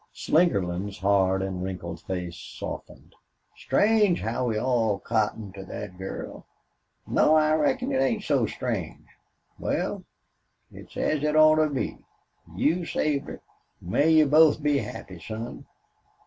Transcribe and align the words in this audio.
Slingerland's 0.15 0.97
hard 0.97 1.43
and 1.43 1.61
wrinkled 1.61 1.99
face 2.01 2.35
softened. 2.35 3.13
"Strange 3.55 4.21
how 4.21 4.47
we 4.47 4.57
all 4.57 4.97
cottoned 4.97 5.53
to 5.53 5.63
thet 5.63 5.99
girl! 5.99 6.47
No 7.05 7.35
I 7.35 7.53
reckon 7.53 7.91
it 7.91 8.01
ain't 8.01 8.23
so 8.23 8.47
strange. 8.47 9.05
Wal, 9.59 10.03
it's 10.71 10.97
as 10.97 11.21
it 11.23 11.35
oughter 11.35 11.69
be. 11.69 11.99
You 12.55 12.83
saved 12.83 13.27
her. 13.27 13.41
May 13.79 14.09
you 14.09 14.25
both 14.25 14.63
be 14.63 14.79
happy, 14.79 15.19
son!" 15.19 15.67